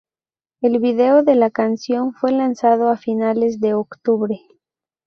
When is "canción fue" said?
1.51-2.31